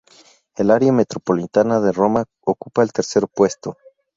[0.57, 3.77] El área metropolitana de Roma ocupa el tercer puesto.